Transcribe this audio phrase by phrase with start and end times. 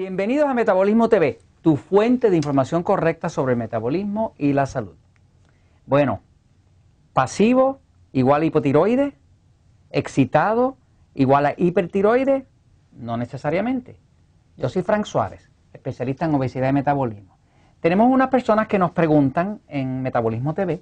[0.00, 4.94] Bienvenidos a Metabolismo TV, tu fuente de información correcta sobre el metabolismo y la salud.
[5.84, 6.22] Bueno,
[7.12, 7.80] pasivo
[8.10, 9.12] igual a hipotiroide,
[9.90, 10.78] excitado
[11.14, 12.46] igual a hipertiroide,
[12.92, 13.98] no necesariamente.
[14.56, 17.36] Yo soy Frank Suárez, especialista en obesidad y metabolismo.
[17.80, 20.80] Tenemos unas personas que nos preguntan en Metabolismo TV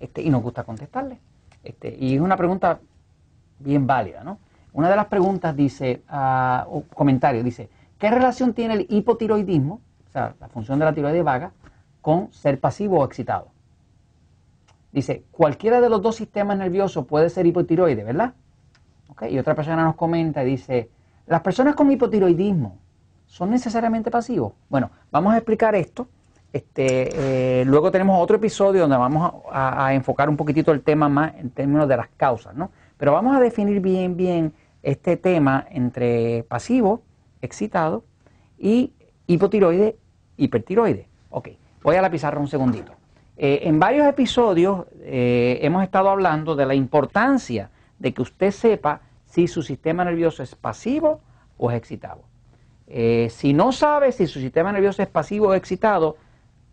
[0.00, 1.18] este, y nos gusta contestarles.
[1.62, 2.80] Este, y es una pregunta
[3.60, 4.40] bien válida, ¿no?
[4.72, 10.12] Una de las preguntas dice, uh, o comentario, dice, ¿Qué relación tiene el hipotiroidismo, o
[10.12, 11.52] sea, la función de la tiroides vaga,
[12.02, 13.48] con ser pasivo o excitado?
[14.92, 18.34] Dice, cualquiera de los dos sistemas nerviosos puede ser hipotiroide, ¿verdad?
[19.30, 20.90] Y otra persona nos comenta y dice,
[21.26, 22.78] ¿las personas con hipotiroidismo
[23.26, 24.52] son necesariamente pasivos?
[24.68, 26.08] Bueno, vamos a explicar esto.
[26.52, 31.08] Este, eh, luego tenemos otro episodio donde vamos a, a, enfocar un poquitito el tema
[31.08, 32.70] más en términos de las causas, ¿no?
[32.96, 37.02] Pero vamos a definir bien, bien este tema entre pasivo
[37.42, 38.04] excitado
[38.58, 38.92] y
[39.26, 39.96] hipotiroide,
[40.36, 41.08] hipertiroide.
[41.30, 41.48] Ok,
[41.82, 42.92] voy a la pizarra un segundito.
[43.36, 49.02] Eh, en varios episodios eh, hemos estado hablando de la importancia de que usted sepa
[49.26, 51.20] si su sistema nervioso es pasivo
[51.58, 52.22] o es excitado.
[52.86, 56.16] Eh, si no sabe si su sistema nervioso es pasivo o excitado,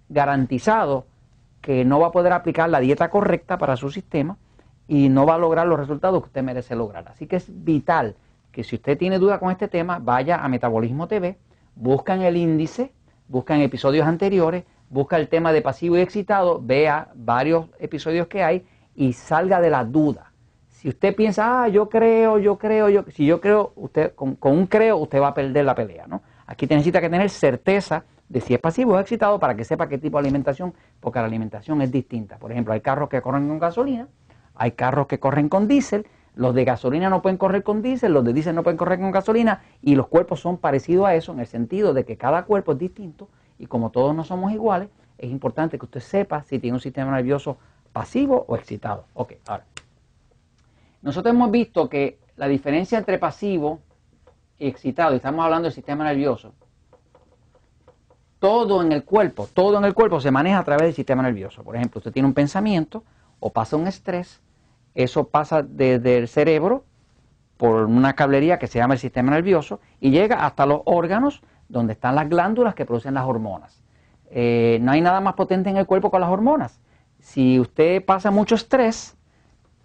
[0.10, 1.06] garantizado
[1.60, 4.38] que no va a poder aplicar la dieta correcta para su sistema
[4.88, 7.08] y no va a lograr los resultados que usted merece lograr.
[7.08, 8.16] Así que es vital
[8.54, 11.38] que si usted tiene duda con este tema, vaya a Metabolismo TV,
[11.76, 12.94] buscan el índice,
[13.28, 18.64] buscan episodios anteriores, busca el tema de pasivo y excitado, vea varios episodios que hay
[18.96, 20.32] y salga de la duda.
[20.70, 24.68] Si usted piensa, ah, yo creo, yo creo, yo, si yo creo, usted con, un
[24.68, 26.22] creo, usted va a perder la pelea, ¿no?
[26.46, 29.98] Aquí necesita que tener certeza de si es pasivo o excitado para que sepa qué
[29.98, 32.38] tipo de alimentación, porque la alimentación es distinta.
[32.38, 34.08] Por ejemplo, hay carros que corren con gasolina,
[34.54, 38.24] hay carros que corren con diésel, los de gasolina no pueden correr con diésel, los
[38.24, 41.40] de diésel no pueden correr con gasolina y los cuerpos son parecidos a eso en
[41.40, 43.30] el sentido de que cada cuerpo es distinto
[43.60, 47.12] y como todos no somos iguales, es importante que usted sepa si tiene un sistema
[47.12, 47.58] nervioso
[47.92, 49.06] pasivo o excitado.
[49.14, 49.66] Ok, ahora.
[51.02, 53.80] Nosotros hemos visto que la diferencia entre pasivo
[54.58, 56.54] y excitado, y estamos hablando del sistema nervioso,
[58.40, 61.64] todo en el cuerpo, todo en el cuerpo se maneja a través del sistema nervioso.
[61.64, 63.04] Por ejemplo, usted tiene un pensamiento
[63.40, 64.42] o pasa un estrés,
[64.96, 66.86] eso pasa desde el cerebro
[67.58, 71.94] por una cablería que se llama el sistema nervioso y llega hasta los órganos donde
[71.94, 73.82] están las glándulas que producen las hormonas.
[74.30, 76.80] Eh, no hay nada más potente en el cuerpo que las hormonas.
[77.20, 79.16] Si usted pasa mucho estrés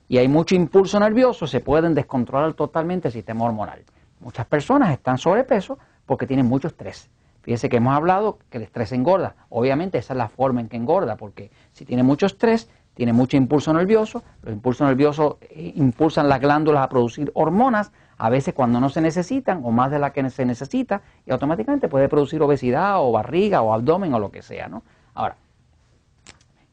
[0.08, 3.84] y hay mucho impulso nervioso, se pueden descontrolar totalmente el sistema hormonal.
[4.20, 7.10] Muchas personas están sobrepeso porque tienen mucho estrés.
[7.42, 9.36] Fíjese que hemos hablado que el estrés engorda.
[9.48, 12.68] Obviamente esa es la forma en que engorda, porque si tiene mucho estrés,
[12.98, 18.28] tiene mucho impulso nervioso, los impulsos nerviosos eh, impulsan las glándulas a producir hormonas, a
[18.28, 22.08] veces cuando no se necesitan o más de la que se necesita, y automáticamente puede
[22.08, 24.82] producir obesidad o barriga o abdomen o lo que sea, ¿no?
[25.14, 25.36] Ahora,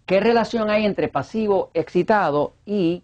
[0.08, 3.04] ¿qué relación hay entre pasivo excitado y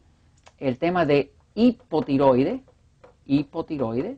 [0.58, 2.64] el tema de hipotiroide,
[3.28, 4.18] hipotiroide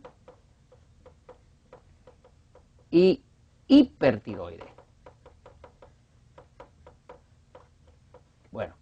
[2.89, 3.21] y
[3.67, 4.63] hipertiroide?
[8.49, 8.75] Bueno,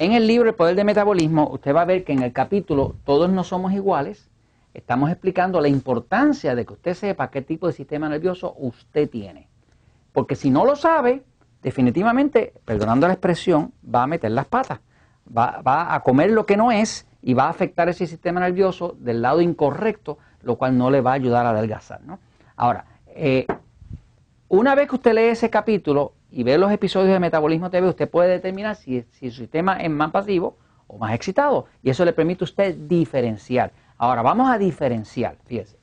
[0.00, 2.96] en el libro El Poder del Metabolismo, usted va a ver que en el capítulo
[3.04, 4.30] Todos no somos iguales,
[4.72, 9.46] estamos explicando la importancia de que usted sepa qué tipo de sistema nervioso usted tiene.
[10.12, 11.22] Porque si no lo sabe,
[11.62, 14.80] definitivamente, perdonando la expresión, va a meter las patas,
[15.36, 19.20] va, a comer lo que no es y va a afectar ese sistema nervioso del
[19.20, 22.00] lado incorrecto, lo cual no le va a ayudar a adelgazar.
[22.04, 22.20] ¿no?
[22.56, 23.46] Ahora, eh,
[24.48, 28.08] una vez que usted lee ese capítulo, y ver los episodios de Metabolismo TV, usted
[28.08, 31.66] puede determinar si, si, su sistema es más pasivo o más excitado.
[31.82, 33.72] Y eso le permite a usted diferenciar.
[33.98, 35.78] Ahora, vamos a diferenciar, fíjese.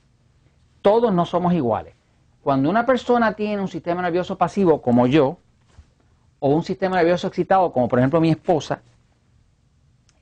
[0.82, 1.94] Todos no somos iguales.
[2.42, 5.38] Cuando una persona tiene un sistema nervioso pasivo, como yo,
[6.40, 8.80] o un sistema nervioso excitado, como por ejemplo mi esposa,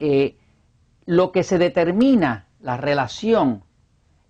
[0.00, 0.36] eh,
[1.04, 3.62] lo que se determina la relación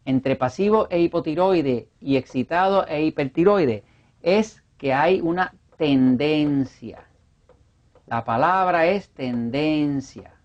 [0.04, 3.82] entre pasivo e hipotiroide y excitado e hipertiroide
[4.22, 7.06] es que hay una tendencia.
[8.06, 10.35] La palabra es tendencia.